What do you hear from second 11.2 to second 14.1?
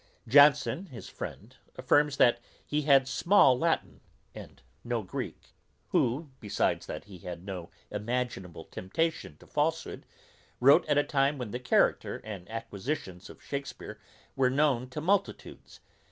when the character and acquisitions of Shakespeare